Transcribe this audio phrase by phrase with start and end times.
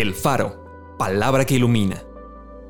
[0.00, 2.04] El Faro, palabra que ilumina.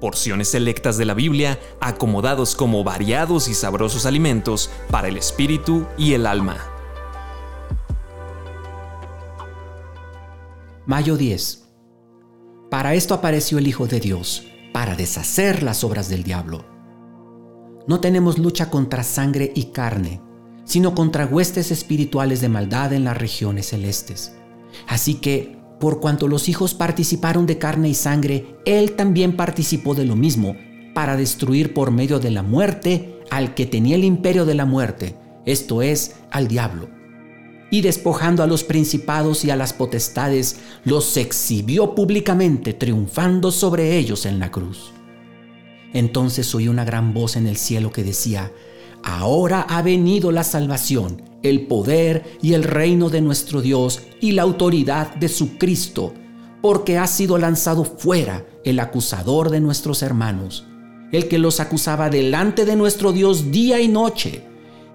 [0.00, 6.14] Porciones selectas de la Biblia acomodados como variados y sabrosos alimentos para el espíritu y
[6.14, 6.56] el alma.
[10.86, 11.68] Mayo 10.
[12.70, 16.64] Para esto apareció el Hijo de Dios, para deshacer las obras del diablo.
[17.86, 20.22] No tenemos lucha contra sangre y carne,
[20.64, 24.32] sino contra huestes espirituales de maldad en las regiones celestes.
[24.86, 30.04] Así que por cuanto los hijos participaron de carne y sangre, Él también participó de
[30.04, 30.56] lo mismo,
[30.94, 35.14] para destruir por medio de la muerte al que tenía el imperio de la muerte,
[35.44, 36.88] esto es, al diablo.
[37.70, 44.26] Y despojando a los principados y a las potestades, los exhibió públicamente, triunfando sobre ellos
[44.26, 44.92] en la cruz.
[45.92, 48.50] Entonces oí una gran voz en el cielo que decía,
[49.04, 54.42] Ahora ha venido la salvación el poder y el reino de nuestro Dios y la
[54.42, 56.14] autoridad de su Cristo,
[56.60, 60.66] porque ha sido lanzado fuera el acusador de nuestros hermanos,
[61.12, 64.42] el que los acusaba delante de nuestro Dios día y noche,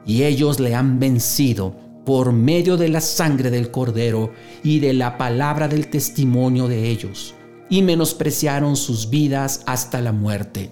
[0.05, 5.17] y ellos le han vencido por medio de la sangre del cordero y de la
[5.17, 7.33] palabra del testimonio de ellos,
[7.69, 10.71] y menospreciaron sus vidas hasta la muerte.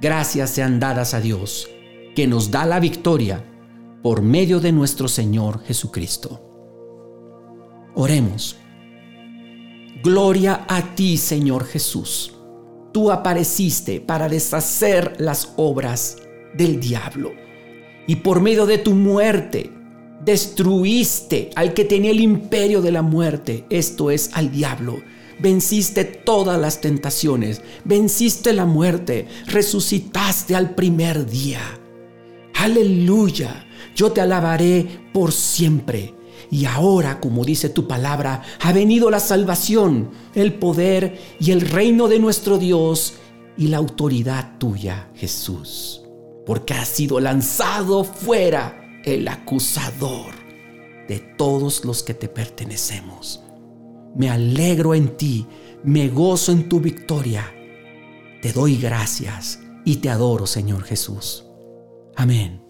[0.00, 1.68] Gracias sean dadas a Dios,
[2.14, 3.44] que nos da la victoria
[4.02, 6.40] por medio de nuestro Señor Jesucristo.
[7.94, 8.56] Oremos.
[10.02, 12.34] Gloria a ti, Señor Jesús.
[12.92, 16.18] Tú apareciste para deshacer las obras
[16.54, 17.32] del diablo.
[18.08, 19.72] Y por medio de tu muerte,
[20.24, 25.00] destruiste al que tenía el imperio de la muerte, esto es al diablo.
[25.38, 31.60] Venciste todas las tentaciones, venciste la muerte, resucitaste al primer día.
[32.62, 36.14] Aleluya yo te alabaré por siempre.
[36.50, 42.08] Y ahora, como dice tu palabra, ha venido la salvación, el poder y el reino
[42.08, 43.14] de nuestro Dios
[43.56, 46.02] y la autoridad tuya, Jesús.
[46.44, 50.32] Porque ha sido lanzado fuera el acusador
[51.08, 53.40] de todos los que te pertenecemos.
[54.14, 55.46] Me alegro en ti,
[55.84, 57.50] me gozo en tu victoria.
[58.42, 61.44] Te doy gracias y te adoro, Señor Jesús.
[62.16, 62.60] Amén.